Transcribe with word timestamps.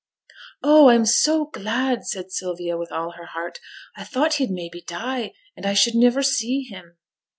'Oh! 0.63 0.87
I 0.87 0.95
am 0.95 1.05
so 1.05 1.45
glad,' 1.45 2.07
said 2.07 2.31
Sylvia, 2.31 2.75
with 2.75 2.91
all 2.91 3.11
her 3.11 3.27
heart. 3.27 3.59
'I 3.95 4.05
thought 4.05 4.33
he'd 4.41 4.49
maybe 4.49 4.81
die, 4.81 5.33
and 5.55 5.63
I 5.63 5.75
should 5.75 5.93
niver 5.93 6.23
see 6.23 6.63
him.' 6.63 6.97